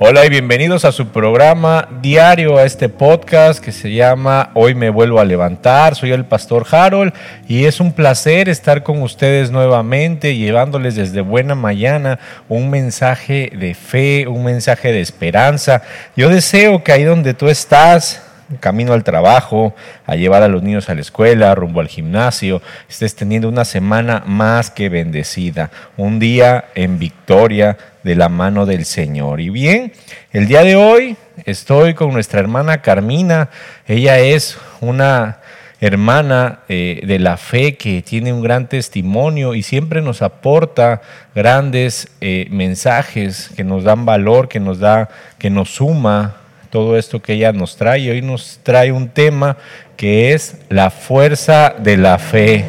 Hola 0.00 0.24
y 0.24 0.28
bienvenidos 0.28 0.84
a 0.84 0.92
su 0.92 1.08
programa 1.08 1.88
diario, 2.00 2.56
a 2.56 2.62
este 2.62 2.88
podcast 2.88 3.58
que 3.58 3.72
se 3.72 3.92
llama 3.92 4.52
Hoy 4.54 4.76
me 4.76 4.90
vuelvo 4.90 5.18
a 5.18 5.24
levantar. 5.24 5.96
Soy 5.96 6.12
el 6.12 6.24
pastor 6.24 6.64
Harold 6.70 7.12
y 7.48 7.64
es 7.64 7.80
un 7.80 7.92
placer 7.92 8.48
estar 8.48 8.84
con 8.84 9.02
ustedes 9.02 9.50
nuevamente 9.50 10.36
llevándoles 10.36 10.94
desde 10.94 11.20
buena 11.20 11.56
mañana 11.56 12.20
un 12.48 12.70
mensaje 12.70 13.50
de 13.58 13.74
fe, 13.74 14.28
un 14.28 14.44
mensaje 14.44 14.92
de 14.92 15.00
esperanza. 15.00 15.82
Yo 16.14 16.28
deseo 16.28 16.84
que 16.84 16.92
ahí 16.92 17.02
donde 17.02 17.34
tú 17.34 17.48
estás, 17.48 18.22
camino 18.60 18.92
al 18.92 19.04
trabajo, 19.04 19.74
a 20.06 20.16
llevar 20.16 20.42
a 20.42 20.48
los 20.48 20.62
niños 20.62 20.88
a 20.88 20.94
la 20.94 21.00
escuela, 21.00 21.54
rumbo 21.54 21.80
al 21.80 21.88
gimnasio, 21.88 22.62
estés 22.88 23.14
teniendo 23.14 23.48
una 23.48 23.64
semana 23.64 24.22
más 24.26 24.70
que 24.70 24.88
bendecida, 24.88 25.70
un 25.96 26.18
día 26.18 26.66
en 26.74 26.98
victoria 26.98 27.76
de 28.02 28.14
la 28.14 28.28
mano 28.28 28.66
del 28.66 28.84
Señor. 28.84 29.40
Y 29.40 29.50
bien, 29.50 29.92
el 30.32 30.48
día 30.48 30.62
de 30.62 30.76
hoy 30.76 31.16
estoy 31.44 31.94
con 31.94 32.12
nuestra 32.12 32.40
hermana 32.40 32.80
Carmina, 32.82 33.50
ella 33.86 34.18
es 34.18 34.58
una 34.80 35.38
hermana 35.80 36.60
eh, 36.68 37.02
de 37.06 37.18
la 37.18 37.36
fe 37.36 37.76
que 37.76 38.02
tiene 38.02 38.32
un 38.32 38.42
gran 38.42 38.68
testimonio 38.68 39.54
y 39.54 39.62
siempre 39.62 40.02
nos 40.02 40.22
aporta 40.22 41.02
grandes 41.34 42.08
eh, 42.20 42.48
mensajes 42.50 43.50
que 43.56 43.62
nos 43.62 43.84
dan 43.84 44.04
valor, 44.04 44.48
que 44.48 44.58
nos 44.58 44.80
da, 44.80 45.08
que 45.38 45.50
nos 45.50 45.70
suma 45.70 46.36
todo 46.70 46.96
esto 46.96 47.20
que 47.20 47.34
ella 47.34 47.52
nos 47.52 47.76
trae. 47.76 48.10
Hoy 48.10 48.22
nos 48.22 48.60
trae 48.62 48.92
un 48.92 49.08
tema 49.08 49.56
que 49.96 50.32
es 50.32 50.56
la 50.68 50.90
fuerza 50.90 51.74
de 51.78 51.96
la 51.96 52.18
fe. 52.18 52.64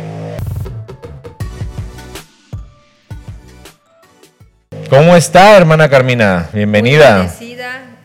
¿Cómo 4.90 5.16
está, 5.16 5.56
hermana 5.56 5.90
Carmina? 5.90 6.50
Bienvenida. 6.54 7.30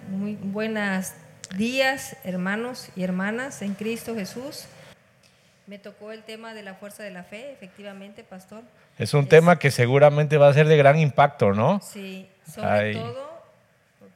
Muy 0.08 0.34
muy 0.34 0.38
buenos 0.40 1.12
días, 1.56 2.16
hermanos 2.24 2.88
y 2.94 3.02
hermanas 3.02 3.62
en 3.62 3.74
Cristo 3.74 4.14
Jesús. 4.14 4.66
Me 5.66 5.78
tocó 5.78 6.12
el 6.12 6.22
tema 6.22 6.52
de 6.52 6.62
la 6.62 6.74
fuerza 6.74 7.02
de 7.02 7.10
la 7.10 7.24
fe, 7.24 7.52
efectivamente, 7.52 8.22
pastor. 8.22 8.62
Es 8.98 9.14
un 9.14 9.26
tema 9.26 9.58
que 9.58 9.70
seguramente 9.70 10.36
va 10.36 10.48
a 10.48 10.54
ser 10.54 10.68
de 10.68 10.76
gran 10.76 10.98
impacto, 10.98 11.52
¿no? 11.52 11.80
Sí, 11.82 12.28
sobre 12.54 12.94
todo 12.94 13.33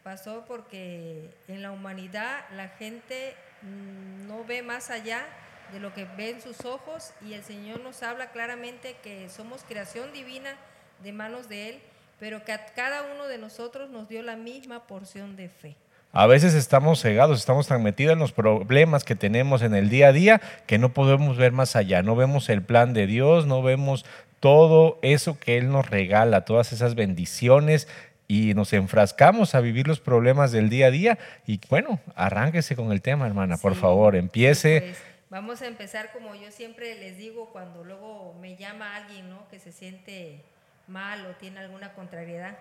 pasó 0.08 0.42
porque 0.48 1.28
en 1.48 1.60
la 1.60 1.70
humanidad 1.70 2.46
la 2.56 2.68
gente 2.68 3.34
mm, 3.60 4.26
no 4.26 4.42
ve 4.42 4.62
más 4.62 4.88
allá 4.88 5.26
de 5.70 5.80
lo 5.80 5.92
que 5.92 6.06
ven 6.16 6.40
sus 6.40 6.64
ojos 6.64 7.12
y 7.20 7.34
el 7.34 7.44
Señor 7.44 7.80
nos 7.80 8.02
habla 8.02 8.30
claramente 8.30 8.96
que 9.02 9.28
somos 9.28 9.64
creación 9.68 10.10
divina 10.14 10.56
de 11.02 11.12
manos 11.12 11.50
de 11.50 11.68
Él, 11.68 11.80
pero 12.18 12.42
que 12.42 12.58
cada 12.74 13.02
uno 13.14 13.26
de 13.26 13.36
nosotros 13.36 13.90
nos 13.90 14.08
dio 14.08 14.22
la 14.22 14.36
misma 14.36 14.86
porción 14.86 15.36
de 15.36 15.50
fe. 15.50 15.76
A 16.12 16.26
veces 16.26 16.54
estamos 16.54 17.02
cegados, 17.02 17.38
estamos 17.38 17.66
tan 17.68 17.82
metidos 17.82 18.14
en 18.14 18.18
los 18.18 18.32
problemas 18.32 19.04
que 19.04 19.14
tenemos 19.14 19.60
en 19.60 19.74
el 19.74 19.90
día 19.90 20.08
a 20.08 20.12
día 20.12 20.40
que 20.66 20.78
no 20.78 20.94
podemos 20.94 21.36
ver 21.36 21.52
más 21.52 21.76
allá, 21.76 22.02
no 22.02 22.16
vemos 22.16 22.48
el 22.48 22.62
plan 22.62 22.94
de 22.94 23.06
Dios, 23.06 23.44
no 23.44 23.62
vemos 23.62 24.06
todo 24.40 24.98
eso 25.02 25.38
que 25.38 25.58
Él 25.58 25.70
nos 25.70 25.90
regala, 25.90 26.46
todas 26.46 26.72
esas 26.72 26.94
bendiciones 26.94 27.88
y 28.28 28.52
nos 28.52 28.74
enfrascamos 28.74 29.54
a 29.54 29.60
vivir 29.60 29.88
los 29.88 30.00
problemas 30.00 30.52
del 30.52 30.68
día 30.68 30.86
a 30.86 30.90
día. 30.90 31.18
Y 31.46 31.58
bueno, 31.70 31.98
arránquese 32.14 32.76
con 32.76 32.92
el 32.92 33.00
tema, 33.00 33.26
hermana, 33.26 33.56
por 33.56 33.74
favor, 33.74 34.14
empiece. 34.14 34.82
Pues, 34.82 34.98
vamos 35.30 35.62
a 35.62 35.66
empezar 35.66 36.12
como 36.12 36.34
yo 36.34 36.52
siempre 36.52 36.94
les 36.96 37.16
digo 37.16 37.48
cuando 37.50 37.82
luego 37.84 38.34
me 38.40 38.56
llama 38.56 38.94
alguien 38.96 39.30
¿no? 39.30 39.48
que 39.48 39.58
se 39.58 39.72
siente 39.72 40.44
mal 40.86 41.24
o 41.26 41.30
tiene 41.36 41.60
alguna 41.60 41.94
contrariedad. 41.94 42.58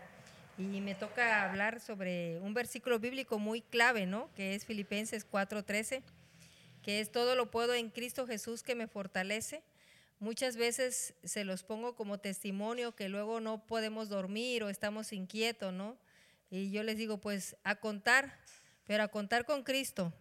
Y 0.57 0.81
me 0.81 0.95
toca 0.95 1.43
hablar 1.43 1.81
sobre 1.81 2.39
un 2.39 2.53
versículo 2.53 2.97
bíblico 2.97 3.37
muy 3.37 3.61
clave, 3.61 4.07
¿no? 4.07 4.29
Que 4.35 4.55
es 4.55 4.65
Filipenses 4.65 5.29
4:13, 5.29 6.01
que 6.81 6.99
es 6.99 7.11
todo 7.11 7.35
lo 7.35 7.51
puedo 7.51 7.75
en 7.75 7.91
Cristo 7.91 8.25
Jesús 8.25 8.63
que 8.63 8.73
me 8.73 8.87
fortalece. 8.87 9.61
Muchas 10.19 10.57
veces 10.57 11.13
se 11.23 11.43
los 11.43 11.63
pongo 11.63 11.95
como 11.95 12.17
testimonio 12.17 12.95
que 12.95 13.07
luego 13.07 13.39
no 13.39 13.65
podemos 13.67 14.09
dormir 14.09 14.63
o 14.63 14.69
estamos 14.69 15.13
inquietos, 15.13 15.71
¿no? 15.71 15.97
Y 16.49 16.71
yo 16.71 16.81
les 16.81 16.97
digo, 16.97 17.19
pues 17.19 17.55
a 17.63 17.75
contar, 17.75 18.39
pero 18.85 19.03
a 19.03 19.09
contar 19.09 19.45
con 19.45 19.63
Cristo, 19.63 20.13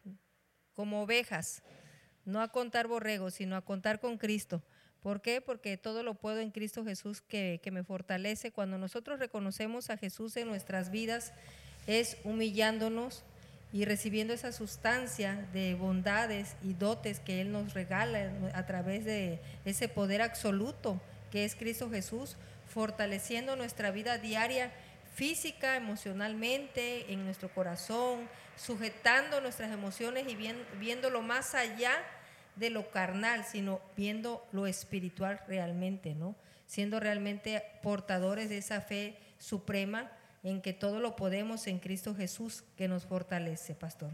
como 0.74 1.02
ovejas, 1.02 1.62
no 2.26 2.42
a 2.42 2.48
contar 2.48 2.88
borregos, 2.88 3.34
sino 3.34 3.56
a 3.56 3.64
contar 3.64 4.00
con 4.00 4.18
Cristo. 4.18 4.62
¿Por 5.00 5.22
qué? 5.22 5.40
Porque 5.40 5.78
todo 5.78 6.02
lo 6.02 6.14
puedo 6.14 6.40
en 6.40 6.50
Cristo 6.50 6.84
Jesús 6.84 7.22
que, 7.22 7.60
que 7.62 7.70
me 7.70 7.84
fortalece. 7.84 8.50
Cuando 8.50 8.76
nosotros 8.76 9.18
reconocemos 9.18 9.88
a 9.88 9.96
Jesús 9.96 10.36
en 10.36 10.48
nuestras 10.48 10.90
vidas, 10.90 11.32
es 11.86 12.18
humillándonos, 12.24 13.24
y 13.72 13.84
recibiendo 13.84 14.32
esa 14.32 14.52
sustancia 14.52 15.46
de 15.52 15.74
bondades 15.74 16.56
y 16.62 16.74
dotes 16.74 17.20
que 17.20 17.40
Él 17.40 17.52
nos 17.52 17.74
regala 17.74 18.32
a 18.54 18.66
través 18.66 19.04
de 19.04 19.40
ese 19.64 19.88
poder 19.88 20.22
absoluto 20.22 21.00
que 21.30 21.44
es 21.44 21.56
Cristo 21.56 21.90
Jesús, 21.90 22.36
fortaleciendo 22.72 23.56
nuestra 23.56 23.90
vida 23.90 24.18
diaria 24.18 24.72
física, 25.14 25.76
emocionalmente, 25.76 27.12
en 27.12 27.24
nuestro 27.24 27.48
corazón, 27.48 28.28
sujetando 28.56 29.40
nuestras 29.40 29.72
emociones 29.72 30.26
y 30.28 30.36
viéndolo 30.78 31.22
más 31.22 31.54
allá 31.54 31.92
de 32.54 32.70
lo 32.70 32.90
carnal, 32.90 33.44
sino 33.44 33.80
viendo 33.96 34.46
lo 34.52 34.66
espiritual 34.66 35.40
realmente, 35.46 36.14
¿no? 36.14 36.34
Siendo 36.66 37.00
realmente 37.00 37.62
portadores 37.82 38.48
de 38.48 38.58
esa 38.58 38.80
fe 38.80 39.16
suprema 39.38 40.10
en 40.46 40.60
que 40.60 40.72
todo 40.72 41.00
lo 41.00 41.16
podemos 41.16 41.66
en 41.66 41.80
Cristo 41.80 42.14
Jesús 42.14 42.62
que 42.76 42.86
nos 42.86 43.04
fortalece, 43.04 43.74
pastor. 43.74 44.10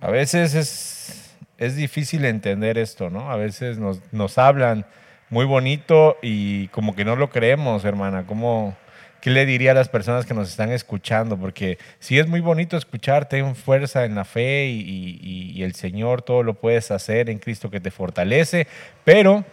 A 0.00 0.08
veces 0.08 0.54
es, 0.54 1.34
es 1.58 1.74
difícil 1.74 2.24
entender 2.24 2.78
esto, 2.78 3.10
¿no? 3.10 3.30
A 3.30 3.36
veces 3.36 3.76
nos, 3.76 4.00
nos 4.12 4.38
hablan 4.38 4.86
muy 5.30 5.44
bonito 5.44 6.16
y 6.22 6.68
como 6.68 6.94
que 6.94 7.04
no 7.04 7.16
lo 7.16 7.30
creemos, 7.30 7.84
hermana. 7.84 8.24
¿Cómo, 8.24 8.76
¿Qué 9.20 9.30
le 9.30 9.44
diría 9.44 9.72
a 9.72 9.74
las 9.74 9.88
personas 9.88 10.26
que 10.26 10.32
nos 10.32 10.48
están 10.48 10.70
escuchando? 10.70 11.36
Porque 11.36 11.76
sí 11.98 12.20
es 12.20 12.28
muy 12.28 12.40
bonito 12.40 12.76
escuchar, 12.76 13.28
ten 13.28 13.56
fuerza 13.56 14.04
en 14.04 14.14
la 14.14 14.24
fe 14.24 14.66
y, 14.66 14.80
y, 14.80 15.50
y 15.50 15.62
el 15.64 15.74
Señor 15.74 16.22
todo 16.22 16.44
lo 16.44 16.54
puedes 16.54 16.92
hacer 16.92 17.28
en 17.28 17.40
Cristo 17.40 17.68
que 17.68 17.80
te 17.80 17.90
fortalece, 17.90 18.68
pero 19.02 19.44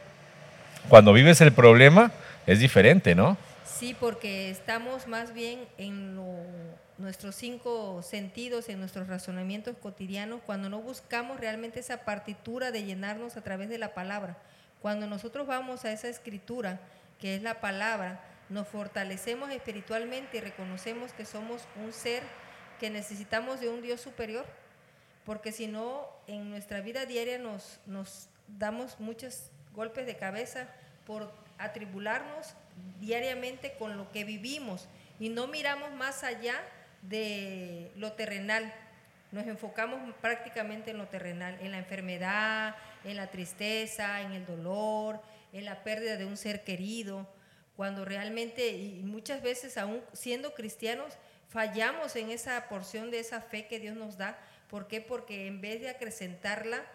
cuando 0.88 1.14
vives 1.14 1.42
el 1.42 1.52
problema 1.52 2.12
es 2.46 2.60
diferente, 2.60 3.16
¿no? 3.16 3.38
Sí, 3.80 3.96
porque 3.98 4.50
estamos 4.50 5.08
más 5.08 5.32
bien 5.34 5.66
en 5.78 6.20
nuestros 6.98 7.34
cinco 7.34 8.02
sentidos, 8.02 8.68
en 8.68 8.78
nuestros 8.78 9.08
razonamientos 9.08 9.78
cotidianos, 9.78 10.42
cuando 10.46 10.68
no 10.68 10.82
buscamos 10.82 11.40
realmente 11.40 11.80
esa 11.80 12.04
partitura 12.04 12.72
de 12.72 12.84
llenarnos 12.84 13.38
a 13.38 13.42
través 13.42 13.70
de 13.70 13.78
la 13.78 13.94
palabra. 13.94 14.38
Cuando 14.82 15.08
nosotros 15.08 15.48
vamos 15.48 15.86
a 15.86 15.94
esa 15.94 16.10
escritura, 16.10 16.82
que 17.20 17.36
es 17.36 17.42
la 17.42 17.62
palabra, 17.62 18.22
nos 18.50 18.68
fortalecemos 18.68 19.50
espiritualmente 19.50 20.40
y 20.40 20.42
reconocemos 20.42 21.14
que 21.14 21.24
somos 21.24 21.62
un 21.82 21.94
ser 21.94 22.24
que 22.82 22.90
necesitamos 22.90 23.62
de 23.62 23.70
un 23.70 23.82
Dios 23.82 24.02
superior, 24.02 24.46
porque 25.24 25.54
si 25.54 25.68
no, 25.68 26.06
en 26.28 26.50
nuestra 26.50 26.82
vida 26.82 27.06
diaria 27.06 27.40
nos, 27.40 27.80
damos 28.50 29.00
muchos 29.00 29.52
golpes 29.74 30.06
de 30.06 30.18
cabeza 30.18 30.68
por 31.09 31.34
atribularnos 31.58 32.53
diariamente 33.00 33.74
con 33.80 33.97
lo 33.97 34.12
que 34.12 34.24
vivimos 34.24 34.88
y 35.20 35.30
no 35.30 35.47
miramos 35.47 35.92
más 35.92 36.24
allá 36.24 36.53
de 37.02 37.92
lo 37.96 38.14
terrenal. 38.14 38.72
Nos 39.31 39.48
enfocamos 39.48 40.00
prácticamente 40.22 40.92
en 40.92 41.00
lo 41.00 41.08
terrenal, 41.08 41.58
en 41.62 41.72
la 41.72 41.80
enfermedad, 41.80 42.75
en 43.03 43.18
la 43.18 43.31
tristeza, 43.31 44.22
en 44.22 44.34
el 44.34 44.46
dolor, 44.46 45.19
en 45.52 45.66
la 45.66 45.84
pérdida 45.84 46.16
de 46.16 46.25
un 46.25 46.38
ser 46.38 46.63
querido, 46.63 47.28
cuando 47.75 48.06
realmente, 48.06 48.69
y 48.69 49.01
muchas 49.01 49.42
veces 49.42 49.80
aún 49.80 50.04
siendo 50.13 50.54
cristianos, 50.54 51.18
fallamos 51.48 52.16
en 52.18 52.30
esa 52.30 52.69
porción 52.69 53.10
de 53.10 53.18
esa 53.19 53.42
fe 53.42 53.66
que 53.66 53.80
Dios 53.80 53.98
nos 53.98 54.19
da. 54.19 54.38
¿Por 54.69 54.88
qué? 54.88 55.01
Porque 55.01 55.48
en 55.48 55.60
vez 55.60 55.81
de 55.81 55.89
acrecentarla, 55.89 56.86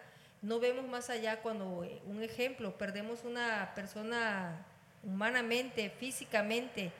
no 0.45 0.59
vemos 0.59 0.87
más 0.87 1.09
allá 1.09 1.41
cuando, 1.41 1.65
un 2.05 2.23
ejemplo, 2.23 2.77
perdemos 2.77 3.23
una 3.23 3.73
persona 3.73 4.65
humanamente, 5.03 5.89
físicamente, 5.89 6.91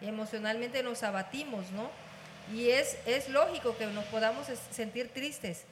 emocionalmente 0.00 0.82
nos 0.82 1.02
abatimos, 1.02 1.70
¿no? 1.72 1.90
Y 2.54 2.70
es, 2.70 2.98
es 3.06 3.28
lógico 3.28 3.76
que 3.76 3.86
nos 3.86 4.04
podamos 4.06 4.46
sentir 4.70 5.08
tristes, 5.08 5.64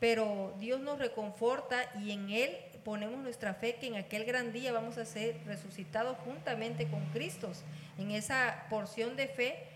pero 0.00 0.54
Dios 0.58 0.80
nos 0.80 0.98
reconforta 0.98 1.90
y 2.02 2.12
en 2.12 2.30
Él 2.30 2.56
ponemos 2.84 3.18
nuestra 3.20 3.54
fe 3.54 3.76
que 3.76 3.86
en 3.86 3.96
aquel 3.96 4.24
gran 4.24 4.52
día 4.52 4.72
vamos 4.72 4.98
a 4.98 5.06
ser 5.06 5.36
resucitados 5.46 6.18
juntamente 6.24 6.88
con 6.88 7.04
Cristo, 7.06 7.50
en 7.98 8.10
esa 8.10 8.66
porción 8.68 9.16
de 9.16 9.28
fe 9.28 9.66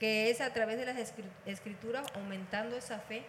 que 0.00 0.30
es 0.30 0.40
a 0.40 0.52
través 0.52 0.78
de 0.78 0.86
las 0.86 1.12
escrituras 1.44 2.06
aumentando 2.14 2.74
esa 2.74 2.98
fe. 2.98 3.22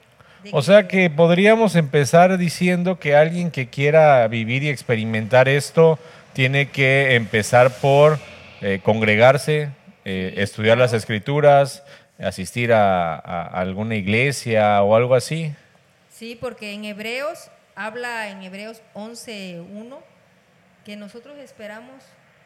O 0.52 0.62
sea 0.62 0.88
que 0.88 1.10
podríamos 1.10 1.76
empezar 1.76 2.38
diciendo 2.38 3.00
que 3.00 3.16
alguien 3.16 3.52
que 3.52 3.70
quiera 3.70 4.28
vivir 4.28 4.64
y 4.64 4.70
experimentar 4.70 5.48
esto, 5.48 6.00
tiene 6.34 6.70
que 6.70 7.16
empezar 7.16 7.72
por 7.80 8.18
eh, 8.62 8.80
congregarse, 8.84 9.70
eh, 10.06 10.34
estudiar 10.38 10.78
las 10.78 10.94
escrituras, 10.94 11.84
asistir 12.20 12.74
a, 12.74 13.16
a 13.16 13.48
alguna 13.60 13.96
iglesia 13.96 14.82
o 14.82 14.96
algo 14.96 15.16
así. 15.16 15.54
Sí, 16.10 16.38
porque 16.40 16.74
en 16.74 16.86
Hebreos, 16.86 17.50
habla 17.76 18.30
en 18.30 18.44
Hebreos 18.44 18.82
11.1, 18.94 19.98
que 20.86 20.96
nosotros 20.96 21.38
esperamos 21.40 22.04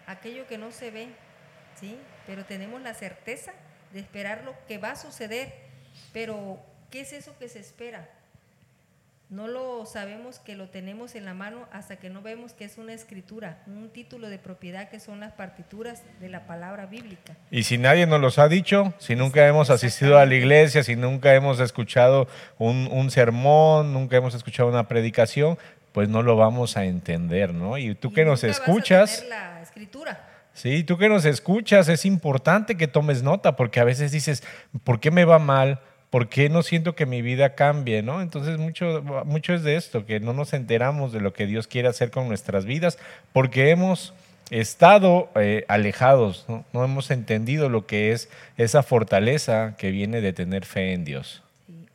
aquello 0.08 0.48
que 0.48 0.58
no 0.58 0.72
se 0.72 0.92
ve, 0.92 1.08
¿sí? 1.80 1.98
Pero 2.28 2.46
tenemos 2.46 2.82
la 2.82 2.94
certeza 2.94 3.54
de 3.94 4.00
esperar 4.00 4.44
lo 4.44 4.56
que 4.68 4.78
va 4.78 4.92
a 4.92 4.96
suceder. 4.96 5.54
Pero, 6.12 6.60
¿qué 6.96 7.02
es 7.02 7.12
eso 7.12 7.34
que 7.38 7.50
se 7.50 7.60
espera? 7.60 8.08
No 9.30 9.50
lo 9.50 9.86
sabemos 9.86 10.40
que 10.40 10.56
lo 10.56 10.70
tenemos 10.70 11.16
en 11.16 11.26
la 11.26 11.34
mano 11.34 11.68
hasta 11.74 11.98
que 11.98 12.10
no 12.10 12.22
vemos 12.22 12.54
que 12.54 12.64
es 12.64 12.78
una 12.78 12.94
escritura, 12.94 13.62
un 13.68 13.90
título 13.90 14.30
de 14.30 14.40
propiedad 14.40 14.88
que 14.88 15.02
son 15.02 15.20
las 15.20 15.34
partituras 15.34 16.04
de 16.22 16.30
la 16.30 16.48
palabra 16.48 16.86
bíblica. 16.86 17.36
Y 17.52 17.64
si 17.64 17.78
nadie 17.78 18.08
nos 18.08 18.22
los 18.22 18.40
ha 18.40 18.48
dicho, 18.48 18.94
si 18.98 19.18
nunca 19.18 19.46
hemos 19.46 19.70
asistido 19.70 20.18
a 20.18 20.26
la 20.26 20.36
iglesia, 20.36 20.86
si 20.86 20.96
nunca 20.96 21.36
hemos 21.36 21.60
escuchado 21.60 22.30
un, 22.60 22.88
un 22.90 23.12
sermón, 23.12 23.92
nunca 23.92 24.16
hemos 24.16 24.34
escuchado 24.34 24.70
una 24.70 24.88
predicación, 24.88 25.58
pues 25.92 26.08
no 26.08 26.24
lo 26.24 26.38
vamos 26.38 26.78
a 26.78 26.86
entender, 26.86 27.54
¿no? 27.54 27.78
Y 27.78 27.94
tú 27.96 28.08
Y 28.08 28.14
que 28.14 28.24
nos 28.24 28.42
vas 28.42 28.44
a 28.46 28.48
escuchas... 28.52 29.16
tener 29.18 29.30
la 29.32 29.62
escritura. 29.62 30.30
Sí, 30.54 30.86
tú 30.86 30.98
que 30.98 31.10
nos 31.10 31.26
escuchas, 31.26 31.90
es 31.90 32.06
importante 32.06 32.78
que 32.78 32.88
tomes 32.88 33.22
nota 33.22 33.58
porque 33.58 33.82
a 33.82 33.84
veces 33.84 34.14
dices, 34.14 34.44
¿por 34.86 35.02
qué 35.02 35.12
me 35.12 35.26
va 35.26 35.40
mal? 35.40 35.82
¿Por 36.16 36.30
qué 36.30 36.48
no 36.48 36.64
siento 36.64 36.96
que 36.96 37.06
mi 37.06 37.22
vida 37.22 37.56
cambie? 37.56 38.02
¿no? 38.02 38.22
Entonces 38.22 38.58
mucho, 38.58 39.04
mucho 39.26 39.54
es 39.54 39.64
de 39.64 39.76
esto, 39.76 40.06
que 40.06 40.22
no 40.22 40.32
nos 40.32 40.54
enteramos 40.54 41.12
de 41.12 41.20
lo 41.20 41.34
que 41.34 41.46
Dios 41.46 41.68
quiere 41.68 41.90
hacer 41.90 42.10
con 42.10 42.30
nuestras 42.30 42.64
vidas 42.64 42.98
porque 43.34 43.70
hemos 43.70 44.14
estado 44.50 45.30
eh, 45.36 45.66
alejados, 45.68 46.46
¿no? 46.48 46.86
hemos 46.86 47.12
entendido 47.12 47.68
lo 47.68 47.86
que 47.86 48.14
es 48.14 48.30
esa 48.56 48.82
fortaleza 48.82 49.76
que 49.78 49.92
viene 49.92 50.22
de 50.22 50.32
tener 50.32 50.64
fe 50.64 50.94
en 50.94 51.04
Dios. 51.04 51.44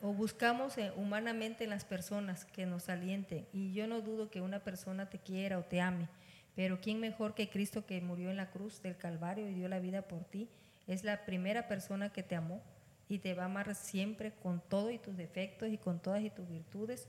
O 0.02 0.12
buscamos 0.12 0.76
eh, 0.76 0.92
humanamente 0.96 1.64
en 1.64 1.70
las 1.70 1.86
personas 1.86 2.44
que 2.44 2.66
nos 2.66 2.90
alienten. 2.90 3.46
Y 3.54 3.72
yo 3.72 3.86
no 3.86 4.02
dudo 4.02 4.28
que 4.28 4.42
una 4.42 4.58
persona 4.58 5.08
te 5.08 5.16
quiera 5.16 5.56
o 5.58 5.62
te 5.62 5.80
ame, 5.80 6.08
pero 6.54 6.78
¿quién 6.82 7.00
mejor 7.00 7.32
que 7.32 7.48
Cristo 7.48 7.86
que 7.86 8.02
murió 8.02 8.28
en 8.28 8.36
la 8.36 8.50
cruz 8.50 8.82
del 8.82 8.98
Calvario 8.98 9.48
y 9.48 9.54
dio 9.54 9.68
la 9.68 9.78
vida 9.78 10.02
por 10.02 10.24
ti? 10.24 10.46
Es 10.86 11.04
la 11.04 11.24
primera 11.24 11.68
persona 11.68 12.10
que 12.10 12.22
te 12.22 12.36
amó 12.36 12.60
y 13.10 13.18
te 13.18 13.34
va 13.34 13.42
a 13.42 13.46
amar 13.46 13.74
siempre 13.74 14.32
con 14.42 14.60
todo 14.60 14.90
y 14.90 14.98
tus 14.98 15.16
defectos 15.16 15.68
y 15.68 15.76
con 15.76 15.98
todas 15.98 16.22
y 16.22 16.30
tus 16.30 16.48
virtudes. 16.48 17.08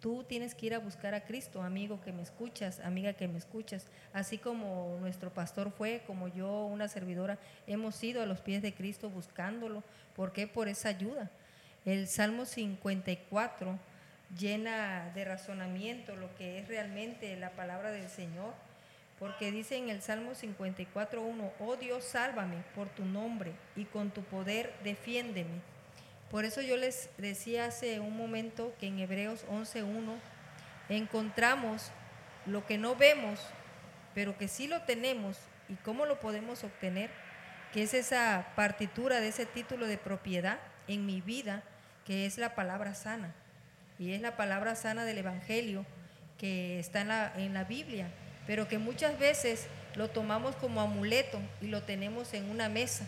Tú 0.00 0.24
tienes 0.24 0.56
que 0.56 0.66
ir 0.66 0.74
a 0.74 0.78
buscar 0.80 1.14
a 1.14 1.24
Cristo, 1.24 1.62
amigo 1.62 2.00
que 2.00 2.10
me 2.10 2.22
escuchas, 2.22 2.80
amiga 2.80 3.12
que 3.12 3.28
me 3.28 3.38
escuchas, 3.38 3.86
así 4.14 4.38
como 4.38 4.96
nuestro 4.98 5.32
pastor 5.32 5.70
fue, 5.70 6.02
como 6.06 6.26
yo, 6.26 6.64
una 6.64 6.88
servidora, 6.88 7.38
hemos 7.66 8.02
ido 8.02 8.22
a 8.22 8.26
los 8.26 8.40
pies 8.40 8.62
de 8.62 8.74
Cristo 8.74 9.10
buscándolo. 9.10 9.84
¿Por 10.16 10.32
qué? 10.32 10.48
Por 10.48 10.66
esa 10.66 10.88
ayuda. 10.88 11.30
El 11.84 12.08
Salmo 12.08 12.46
54 12.46 13.78
llena 14.38 15.10
de 15.14 15.24
razonamiento 15.24 16.16
lo 16.16 16.34
que 16.34 16.58
es 16.58 16.68
realmente 16.68 17.36
la 17.36 17.50
palabra 17.50 17.90
del 17.90 18.08
Señor, 18.08 18.54
porque 19.22 19.52
dice 19.52 19.76
en 19.76 19.88
el 19.88 20.02
Salmo 20.02 20.32
54.1, 20.32 21.52
oh 21.60 21.76
Dios, 21.76 22.02
sálvame 22.02 22.56
por 22.74 22.88
tu 22.88 23.04
nombre 23.04 23.52
y 23.76 23.84
con 23.84 24.10
tu 24.10 24.24
poder 24.24 24.74
defiéndeme. 24.82 25.60
Por 26.28 26.44
eso 26.44 26.60
yo 26.60 26.76
les 26.76 27.08
decía 27.18 27.66
hace 27.66 28.00
un 28.00 28.16
momento 28.16 28.74
que 28.80 28.88
en 28.88 28.98
Hebreos 28.98 29.46
11.1 29.48 30.16
encontramos 30.88 31.92
lo 32.46 32.66
que 32.66 32.78
no 32.78 32.96
vemos, 32.96 33.38
pero 34.12 34.36
que 34.36 34.48
sí 34.48 34.66
lo 34.66 34.82
tenemos 34.82 35.38
y 35.68 35.74
cómo 35.74 36.04
lo 36.04 36.18
podemos 36.18 36.64
obtener, 36.64 37.08
que 37.72 37.84
es 37.84 37.94
esa 37.94 38.48
partitura 38.56 39.20
de 39.20 39.28
ese 39.28 39.46
título 39.46 39.86
de 39.86 39.98
propiedad 39.98 40.58
en 40.88 41.06
mi 41.06 41.20
vida, 41.20 41.62
que 42.04 42.26
es 42.26 42.38
la 42.38 42.56
palabra 42.56 42.96
sana. 42.96 43.32
Y 44.00 44.14
es 44.14 44.20
la 44.20 44.36
palabra 44.36 44.74
sana 44.74 45.04
del 45.04 45.18
Evangelio 45.18 45.86
que 46.38 46.80
está 46.80 47.02
en 47.02 47.08
la, 47.08 47.32
en 47.36 47.54
la 47.54 47.62
Biblia, 47.62 48.10
pero 48.46 48.68
que 48.68 48.78
muchas 48.78 49.18
veces 49.18 49.66
lo 49.94 50.08
tomamos 50.08 50.56
como 50.56 50.80
amuleto 50.80 51.38
y 51.60 51.66
lo 51.66 51.82
tenemos 51.82 52.34
en 52.34 52.50
una 52.50 52.68
mesa 52.68 53.06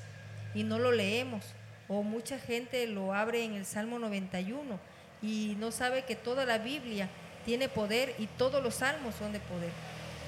y 0.54 0.62
no 0.62 0.78
lo 0.78 0.92
leemos. 0.92 1.44
O 1.88 2.02
mucha 2.02 2.38
gente 2.38 2.86
lo 2.86 3.12
abre 3.12 3.44
en 3.44 3.54
el 3.54 3.66
Salmo 3.66 3.98
91 3.98 4.78
y 5.20 5.56
no 5.58 5.70
sabe 5.70 6.04
que 6.04 6.16
toda 6.16 6.46
la 6.46 6.58
Biblia 6.58 7.08
tiene 7.44 7.68
poder 7.68 8.14
y 8.18 8.26
todos 8.26 8.62
los 8.62 8.76
salmos 8.76 9.14
son 9.14 9.32
de 9.32 9.40
poder. 9.40 9.70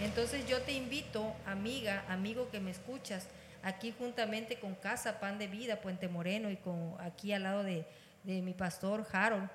Entonces 0.03 0.47
yo 0.47 0.61
te 0.63 0.73
invito, 0.73 1.35
amiga, 1.47 2.05
amigo 2.09 2.51
que 2.51 2.61
me 2.61 2.71
escuchas, 2.71 3.29
aquí 3.63 3.95
juntamente 3.99 4.59
con 4.59 4.75
Casa 4.75 5.19
Pan 5.19 5.39
de 5.39 5.49
Vida, 5.49 5.81
Puente 5.81 6.09
Moreno, 6.09 6.51
y 6.51 6.57
con 6.57 6.95
aquí 7.01 7.33
al 7.33 7.45
lado 7.45 7.63
de, 7.63 7.87
de 8.25 8.43
mi 8.43 8.53
pastor 8.53 9.07
Harold 9.11 9.49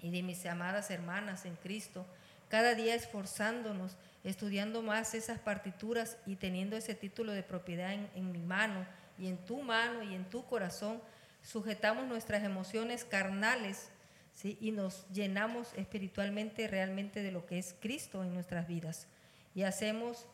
y 0.00 0.10
de 0.10 0.22
mis 0.22 0.46
amadas 0.46 0.90
hermanas 0.90 1.44
en 1.44 1.56
Cristo, 1.56 2.06
cada 2.48 2.74
día 2.74 2.94
esforzándonos, 2.94 3.96
estudiando 4.22 4.82
más 4.82 5.14
esas 5.14 5.38
partituras 5.38 6.16
y 6.26 6.36
teniendo 6.36 6.76
ese 6.76 6.94
título 6.94 7.32
de 7.32 7.42
propiedad 7.42 7.92
en, 7.92 8.32
mi 8.32 8.42
mano 8.42 8.86
y 9.18 9.28
en 9.28 9.36
tu 9.38 9.60
mano 9.62 10.02
y 10.02 10.14
en 10.14 10.24
tu 10.24 10.44
corazón, 10.46 11.00
sujetamos 11.42 12.06
nuestras 12.06 12.42
emociones 12.42 13.04
carnales 13.04 13.90
¿sí? 14.34 14.56
y 14.60 14.72
nos 14.72 15.06
llenamos 15.12 15.72
espiritualmente 15.74 16.68
realmente 16.68 17.22
de 17.22 17.32
lo 17.32 17.44
que 17.46 17.58
es 17.58 17.74
Cristo 17.80 18.22
en 18.22 18.32
nuestras 18.32 18.66
vidas. 18.66 19.06
Y 19.54 19.62
hacemos 19.62 20.26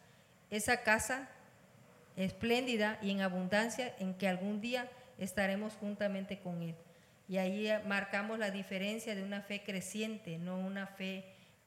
esa 0.51 0.83
casa 0.83 1.29
espléndida 2.17 2.99
y 3.03 3.11
en 3.11 3.21
abundancia 3.23 3.95
en 3.99 4.15
que 4.15 4.29
algún 4.29 4.61
día 4.61 4.89
estaremos 5.19 5.75
juntamente 5.75 6.39
con 6.39 6.63
Él. 6.63 6.75
Y 7.29 7.39
ahí 7.39 7.71
marcamos 7.87 8.39
la 8.39 8.51
diferencia 8.51 9.15
de 9.15 9.23
una 9.23 9.43
fe 9.43 9.63
creciente, 9.63 10.39
no 10.39 10.59
una 10.59 10.87
fe 10.87 11.25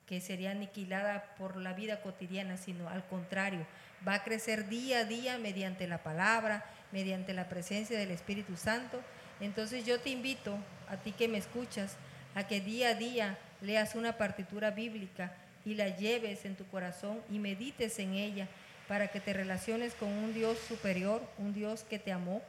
que 0.07 0.21
sería 0.21 0.51
aniquilada 0.51 1.35
por 1.37 1.55
la 1.57 1.73
vida 1.73 2.01
cotidiana, 2.01 2.57
sino 2.57 2.89
al 2.89 3.05
contrario, 3.05 3.65
va 4.07 4.15
a 4.15 4.23
crecer 4.23 4.67
día 4.67 4.99
a 4.99 5.05
día 5.05 5.37
mediante 5.37 5.87
la 5.87 6.03
palabra, 6.03 6.65
mediante 6.91 7.33
la 7.33 7.49
presencia 7.49 7.97
del 7.97 8.11
Espíritu 8.11 8.57
Santo. 8.57 9.01
Entonces 9.39 9.85
yo 9.85 9.99
te 9.99 10.09
invito, 10.09 10.57
a 10.89 10.97
ti 10.97 11.11
que 11.11 11.27
me 11.27 11.37
escuchas, 11.37 11.95
a 12.35 12.47
que 12.47 12.61
día 12.61 12.89
a 12.89 12.95
día 12.95 13.37
leas 13.61 13.95
una 13.95 14.17
partitura 14.17 14.71
bíblica 14.71 15.33
y 15.65 15.75
la 15.75 15.89
lleves 15.95 16.45
en 16.45 16.55
tu 16.55 16.65
corazón 16.67 17.21
y 17.31 17.39
medites 17.39 17.99
en 17.99 18.13
ella 18.13 18.47
para 18.87 19.07
que 19.07 19.21
te 19.21 19.33
relaciones 19.33 19.93
con 19.93 20.09
un 20.09 20.33
Dios 20.33 20.57
superior, 20.59 21.21
un 21.37 21.53
Dios 21.53 21.83
que 21.83 21.99
te 21.99 22.11
amó, 22.11 22.41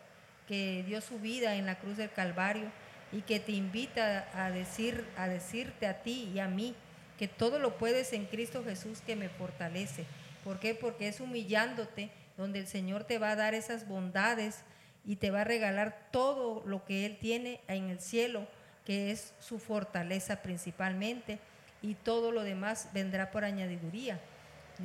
que 0.48 0.82
dio 0.86 1.00
su 1.00 1.20
vida 1.20 1.54
en 1.54 1.66
la 1.66 1.76
cruz 1.76 1.96
del 1.96 2.10
Calvario 2.10 2.66
y 3.12 3.22
que 3.22 3.38
te 3.38 3.52
invita 3.52 4.28
a 4.34 4.50
decir 4.50 5.04
a 5.16 5.28
decirte 5.28 5.86
a 5.86 6.02
ti 6.02 6.30
y 6.34 6.40
a 6.40 6.48
mí 6.48 6.74
que 7.18 7.28
todo 7.28 7.58
lo 7.58 7.76
puedes 7.76 8.12
en 8.12 8.26
Cristo 8.26 8.64
Jesús 8.64 9.00
que 9.00 9.16
me 9.16 9.28
fortalece. 9.28 10.04
¿Por 10.42 10.58
qué? 10.58 10.74
Porque 10.74 11.08
es 11.08 11.20
humillándote 11.20 12.10
donde 12.36 12.58
el 12.58 12.66
Señor 12.66 13.04
te 13.04 13.18
va 13.18 13.30
a 13.30 13.36
dar 13.36 13.54
esas 13.54 13.86
bondades 13.86 14.60
y 15.06 15.16
te 15.16 15.30
va 15.30 15.42
a 15.42 15.44
regalar 15.44 16.08
todo 16.10 16.62
lo 16.66 16.84
que 16.84 17.06
Él 17.06 17.18
tiene 17.18 17.60
en 17.68 17.90
el 17.90 18.00
cielo, 18.00 18.46
que 18.84 19.10
es 19.10 19.32
su 19.40 19.58
fortaleza 19.58 20.42
principalmente, 20.42 21.38
y 21.82 21.94
todo 21.94 22.32
lo 22.32 22.42
demás 22.42 22.88
vendrá 22.92 23.30
por 23.30 23.44
añadiduría. 23.44 24.18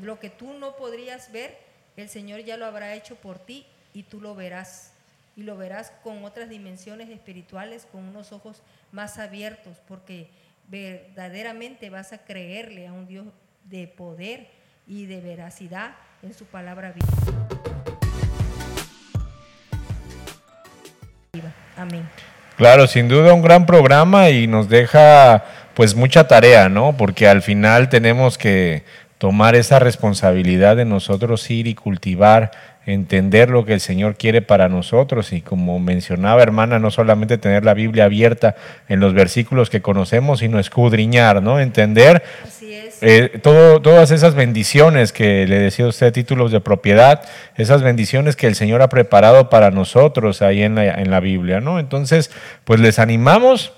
Lo 0.02 0.20
que 0.20 0.30
tú 0.30 0.54
no 0.54 0.76
podrías 0.76 1.32
ver, 1.32 1.58
el 1.96 2.10
Señor 2.10 2.42
ya 2.42 2.58
lo 2.58 2.66
habrá 2.66 2.94
hecho 2.94 3.16
por 3.16 3.40
ti 3.40 3.66
y 3.94 4.04
tú 4.04 4.22
lo 4.22 4.36
verás. 4.36 4.94
Y 5.36 5.44
lo 5.44 5.56
verás 5.56 5.94
con 6.04 6.26
otras 6.26 6.50
dimensiones 6.50 7.10
espirituales, 7.10 7.88
con 7.90 8.04
unos 8.04 8.34
ojos 8.34 8.62
más 8.92 9.18
abiertos, 9.18 9.78
porque 9.88 10.30
verdaderamente 10.70 11.90
vas 11.90 12.14
a 12.14 12.20
creerle 12.20 12.88
a 12.88 12.94
un 12.94 13.08
Dios 13.08 13.26
de 13.64 13.88
poder 13.88 14.48
y 14.88 15.06
de 15.08 15.20
veracidad 15.20 15.96
en 16.22 16.34
su 16.34 16.46
palabra 16.46 16.94
viva. 16.94 17.08
Amén. 21.76 22.08
Claro, 22.58 22.88
sin 22.88 23.08
duda 23.08 23.34
un 23.34 23.42
gran 23.42 23.66
programa 23.66 24.30
y 24.30 24.46
nos 24.48 24.68
deja 24.68 25.46
pues 25.76 25.96
mucha 25.96 26.28
tarea, 26.28 26.68
¿no? 26.68 26.98
Porque 26.98 27.28
al 27.28 27.42
final 27.42 27.88
tenemos 27.88 28.38
que 28.38 28.84
tomar 29.20 29.56
esa 29.56 29.80
responsabilidad 29.80 30.78
de 30.78 30.86
nosotros 30.86 31.52
ir 31.52 31.68
y 31.68 31.76
cultivar, 31.76 32.52
entender 32.86 33.50
lo 33.50 33.66
que 33.66 33.74
el 33.74 33.82
Señor 33.82 34.16
quiere 34.16 34.42
para 34.42 34.70
nosotros 34.70 35.34
y 35.34 35.42
como 35.42 35.78
mencionaba 35.78 36.42
hermana, 36.42 36.80
no 36.80 36.90
solamente 36.90 37.38
tener 37.38 37.66
la 37.66 37.74
Biblia 37.74 38.06
abierta 38.06 38.56
en 38.88 39.02
los 39.02 39.14
versículos 39.14 39.70
que 39.70 39.82
conocemos, 39.82 40.40
sino 40.40 40.58
escudriñar, 40.58 41.44
¿no? 41.44 41.60
Entender 41.60 42.24
eh, 43.02 43.40
todo, 43.44 43.82
todas 43.82 44.10
esas 44.12 44.36
bendiciones 44.36 45.12
que 45.12 45.46
le 45.46 45.60
decía 45.60 45.86
usted, 45.86 46.14
títulos 46.14 46.54
de 46.54 46.62
propiedad, 46.62 47.22
esas 47.58 47.84
bendiciones 47.84 48.38
que 48.38 48.48
el 48.48 48.56
Señor 48.56 48.82
ha 48.82 48.88
preparado 48.88 49.50
para 49.50 49.70
nosotros 49.70 50.42
ahí 50.42 50.64
en 50.64 50.76
la, 50.76 50.86
en 50.86 51.12
la 51.12 51.20
Biblia, 51.20 51.60
¿no? 51.60 51.78
Entonces, 51.78 52.32
pues 52.64 52.80
les 52.80 53.00
animamos 53.00 53.74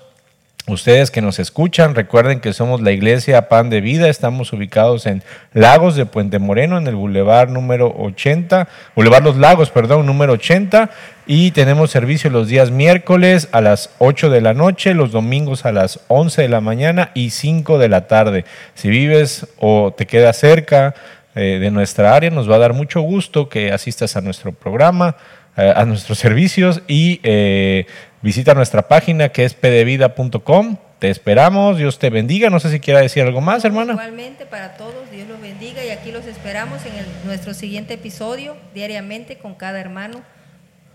Ustedes 0.68 1.10
que 1.10 1.22
nos 1.22 1.40
escuchan, 1.40 1.96
recuerden 1.96 2.38
que 2.38 2.52
somos 2.52 2.80
la 2.80 2.92
iglesia 2.92 3.48
Pan 3.48 3.68
de 3.68 3.80
Vida, 3.80 4.08
estamos 4.08 4.52
ubicados 4.52 5.06
en 5.06 5.24
Lagos 5.52 5.96
de 5.96 6.06
Puente 6.06 6.38
Moreno, 6.38 6.78
en 6.78 6.86
el 6.86 6.94
Boulevard 6.94 7.48
número 7.48 7.92
80, 7.98 8.68
Boulevard 8.94 9.24
Los 9.24 9.36
Lagos, 9.36 9.70
perdón, 9.70 10.06
número 10.06 10.34
80, 10.34 10.88
y 11.26 11.50
tenemos 11.50 11.90
servicio 11.90 12.30
los 12.30 12.46
días 12.46 12.70
miércoles 12.70 13.48
a 13.50 13.60
las 13.60 13.90
8 13.98 14.30
de 14.30 14.40
la 14.40 14.54
noche, 14.54 14.94
los 14.94 15.10
domingos 15.10 15.66
a 15.66 15.72
las 15.72 15.98
11 16.06 16.42
de 16.42 16.48
la 16.48 16.60
mañana 16.60 17.10
y 17.12 17.30
5 17.30 17.78
de 17.78 17.88
la 17.88 18.06
tarde. 18.06 18.44
Si 18.74 18.88
vives 18.88 19.48
o 19.58 19.92
te 19.96 20.06
quedas 20.06 20.38
cerca 20.38 20.94
eh, 21.34 21.58
de 21.60 21.72
nuestra 21.72 22.14
área, 22.14 22.30
nos 22.30 22.48
va 22.48 22.54
a 22.54 22.60
dar 22.60 22.72
mucho 22.72 23.00
gusto 23.00 23.48
que 23.48 23.72
asistas 23.72 24.14
a 24.16 24.20
nuestro 24.20 24.52
programa, 24.52 25.16
eh, 25.56 25.72
a 25.74 25.84
nuestros 25.84 26.18
servicios 26.18 26.82
y 26.86 27.20
eh, 27.24 27.84
visita 28.22 28.54
nuestra 28.54 28.88
página 28.88 29.28
que 29.30 29.44
es 29.44 29.54
pdevida.com. 29.54 30.76
Te 30.98 31.10
esperamos, 31.10 31.78
Dios 31.78 31.98
te 31.98 32.10
bendiga. 32.10 32.48
No 32.48 32.60
sé 32.60 32.70
si 32.70 32.78
quiera 32.78 33.00
decir 33.00 33.24
algo 33.24 33.40
más, 33.40 33.64
hermana. 33.64 33.92
Igualmente 33.94 34.46
para 34.46 34.76
todos, 34.76 35.10
Dios 35.10 35.26
los 35.28 35.40
bendiga 35.40 35.84
y 35.84 35.90
aquí 35.90 36.12
los 36.12 36.26
esperamos 36.26 36.86
en 36.86 36.94
el- 36.94 37.06
nuestro 37.26 37.54
siguiente 37.54 37.94
episodio, 37.94 38.56
diariamente 38.72 39.36
con 39.36 39.54
cada 39.56 39.80
hermano. 39.80 40.20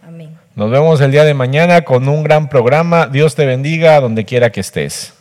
Amén. 0.07 0.37
Nos 0.55 0.71
vemos 0.71 1.01
el 1.01 1.11
día 1.11 1.25
de 1.25 1.33
mañana 1.33 1.81
con 1.81 2.07
un 2.07 2.23
gran 2.23 2.47
programa. 2.47 3.07
Dios 3.07 3.35
te 3.35 3.45
bendiga 3.45 3.99
donde 3.99 4.23
quiera 4.23 4.49
que 4.51 4.61
estés. 4.61 5.13